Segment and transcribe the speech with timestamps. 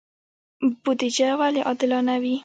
[0.83, 2.35] بودجه ولې عادلانه وي؟